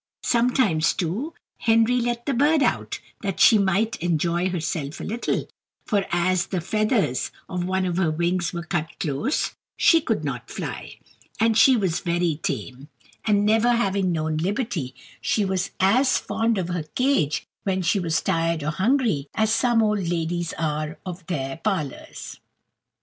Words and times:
Sometimes, 0.23 0.93
too, 0.93 1.35
Henry 1.59 2.01
let 2.01 2.25
the 2.25 2.33
bird 2.33 2.63
out, 2.63 2.99
that 3.21 3.39
she 3.39 3.59
might 3.59 3.97
enjoy 3.97 4.49
herself 4.49 4.99
a 4.99 5.03
little, 5.03 5.47
for 5.85 6.07
as 6.11 6.47
the 6.47 6.59
feathers 6.59 7.29
of 7.47 7.65
one 7.65 7.85
of 7.85 7.97
her 7.97 8.09
wings 8.09 8.51
were 8.51 8.63
cut 8.63 8.89
close, 8.99 9.51
she 9.77 10.01
could 10.01 10.23
not 10.25 10.49
fly; 10.49 10.97
and 11.39 11.55
she 11.55 11.77
was 11.77 11.99
very 11.99 12.37
tame, 12.41 12.87
and 13.25 13.45
never 13.45 13.73
having 13.73 14.11
known 14.11 14.37
liberty, 14.37 14.95
she 15.21 15.45
was 15.45 15.69
as 15.79 16.17
fond 16.17 16.57
of 16.57 16.69
her 16.69 16.81
cage, 16.95 17.45
when 17.61 17.83
she 17.83 17.99
was 17.99 18.23
tired 18.23 18.63
or 18.63 18.71
hungry, 18.71 19.27
as 19.35 19.53
some 19.53 19.83
old 19.83 19.99
ladies 20.07 20.51
are 20.57 20.97
of 21.05 21.23
their 21.27 21.57
parlours. 21.57 22.39